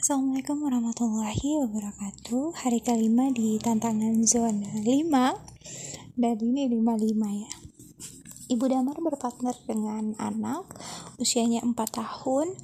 [0.00, 2.64] Assalamualaikum warahmatullahi wabarakatuh.
[2.64, 7.52] Hari kelima di tantangan zona 5 Dan ini 55 ya.
[8.48, 10.64] Ibu Damar berpartner dengan anak
[11.20, 12.56] Usianya 4 tahun.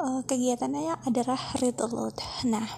[0.00, 2.16] Uh, Kegiatannya adalah read aloud.
[2.48, 2.68] Nah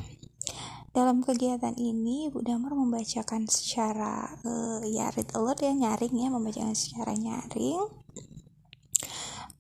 [0.91, 6.75] dalam kegiatan ini Ibu Damar membacakan secara uh, ya read aloud ya nyaring ya membacakan
[6.75, 7.83] secara nyaring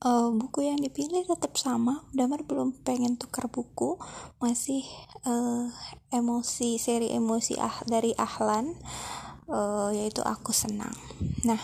[0.04, 2.04] uh, buku yang dipilih tetap sama.
[2.12, 3.96] Damar belum pengen tukar buku.
[4.38, 4.84] Masih
[5.24, 5.72] uh,
[6.12, 8.76] emosi seri emosi ah dari Ahlan
[9.48, 10.92] uh, yaitu aku senang.
[11.48, 11.58] Nah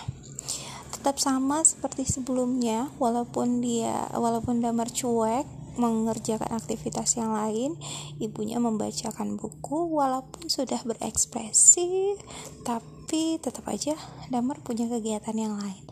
[0.90, 2.88] tetap sama seperti sebelumnya.
[2.96, 7.78] Walaupun dia walaupun Damar cuek mengerjakan aktivitas yang lain
[8.18, 12.18] ibunya membacakan buku walaupun sudah berekspresi
[12.66, 13.96] tapi tetap aja
[14.28, 15.84] Damar punya kegiatan yang lain.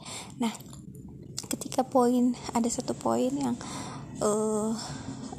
[0.43, 0.53] Nah
[1.79, 3.55] ketika poin ada satu poin yang
[4.19, 4.75] uh,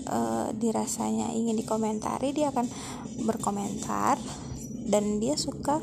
[0.08, 2.64] uh, dirasanya ingin dikomentari dia akan
[3.28, 4.16] berkomentar
[4.90, 5.80] dan dia suka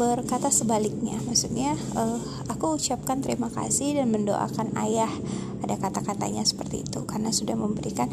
[0.00, 1.20] berkata sebaliknya.
[1.28, 5.12] Maksudnya uh, aku ucapkan terima kasih dan mendoakan ayah.
[5.60, 8.08] Ada kata-katanya seperti itu karena sudah memberikan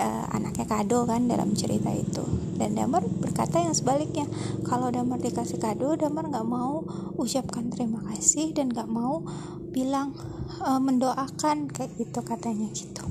[0.00, 2.24] uh, anaknya kado kan dalam cerita itu.
[2.56, 4.24] Dan Damar berkata yang sebaliknya.
[4.64, 6.82] Kalau Damar dikasih kado Damar nggak mau
[7.20, 9.20] ucapkan terima kasih dan nggak mau
[9.68, 10.16] bilang
[10.64, 13.04] uh, mendoakan kayak gitu katanya gitu.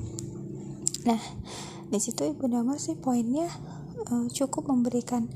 [1.05, 1.21] Nah
[1.87, 3.47] di situ ibu Damar sih poinnya
[4.11, 5.31] uh, cukup memberikan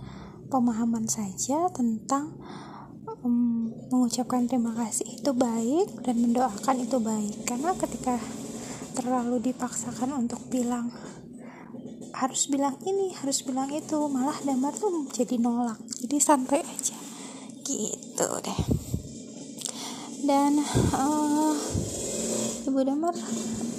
[0.51, 2.35] pemahaman saja tentang
[3.23, 7.47] um, mengucapkan terima kasih itu baik dan mendoakan itu baik.
[7.47, 8.19] Karena ketika
[8.91, 10.91] terlalu dipaksakan untuk bilang
[12.11, 15.79] harus bilang ini harus bilang itu malah damar tuh jadi nolak.
[16.03, 16.97] Jadi santai aja.
[17.63, 18.61] Gitu deh.
[20.21, 20.59] Dan
[20.93, 21.55] uh,
[22.67, 23.15] ibu damar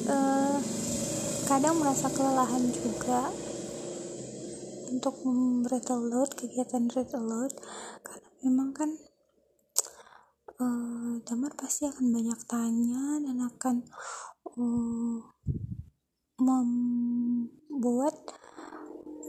[0.08, 0.58] uh,
[1.46, 3.30] kadang merasa kelelahan juga
[4.92, 5.16] untuk
[5.66, 7.52] read aloud kegiatan read aloud
[8.04, 8.90] karena memang kan
[10.60, 13.76] uh, damar pasti akan banyak tanya dan akan
[14.52, 15.18] uh,
[16.36, 18.14] membuat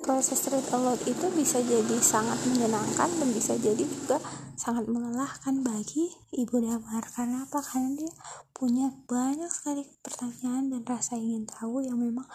[0.04, 4.20] proses read aloud itu bisa jadi sangat menyenangkan dan bisa jadi juga
[4.60, 7.08] sangat melelahkan bagi ibu damar.
[7.08, 7.64] Karena apa?
[7.64, 8.14] Karena dia
[8.52, 12.28] punya banyak sekali pertanyaan dan rasa ingin tahu yang memang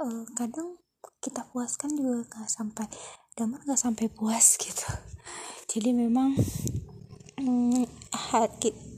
[0.00, 0.80] uh, kadang
[1.20, 2.86] kita puaskan juga gak sampai
[3.34, 4.88] damar gak sampai puas gitu.
[5.68, 6.36] Jadi memang
[7.40, 7.84] um,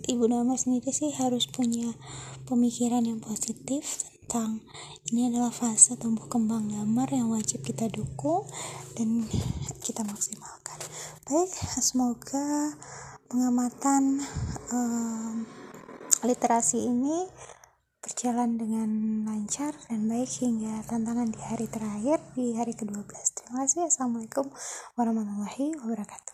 [0.07, 1.95] ibu damar sendiri sih harus punya
[2.47, 4.59] pemikiran yang positif tentang
[5.15, 8.43] ini adalah fase tumbuh kembang damar yang wajib kita dukung
[8.99, 9.23] dan
[9.87, 10.79] kita maksimalkan.
[11.31, 12.75] Baik semoga
[13.31, 14.23] pengamatan
[14.75, 15.47] um,
[16.27, 17.27] literasi ini
[18.17, 18.89] berjalan dengan
[19.29, 23.93] lancar dan baik hingga tantangan di hari terakhir di hari ke-12 terima kasih.
[23.93, 24.49] Assalamualaikum
[24.97, 26.25] warahmatullahi wabarakatuh